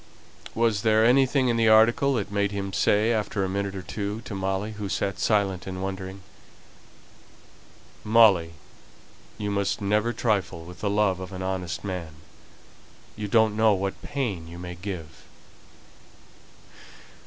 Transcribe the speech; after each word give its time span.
Was 0.55 0.81
there 0.81 1.05
anything 1.05 1.47
in 1.47 1.57
the 1.57 1.67
article 1.69 2.15
that 2.15 2.31
made 2.31 2.51
him 2.51 2.73
say, 2.73 3.13
after 3.13 3.43
a 3.43 3.47
minute 3.47 3.75
or 3.75 3.83
two, 3.83 4.21
to 4.21 4.33
Molly, 4.33 4.71
who 4.71 4.89
sat 4.89 5.19
silent 5.19 5.67
and 5.67 5.83
wondering 5.83 6.23
"Molly, 8.03 8.53
you 9.37 9.51
must 9.51 9.79
never 9.79 10.11
trifle 10.11 10.65
with 10.65 10.79
the 10.79 10.89
love 10.89 11.19
of 11.19 11.31
an 11.31 11.43
honest 11.43 11.83
man. 11.83 12.15
You 13.15 13.27
don't 13.27 13.55
know 13.55 13.75
what 13.75 14.01
pain 14.01 14.47
you 14.47 14.57
may 14.57 14.73
give." 14.73 15.21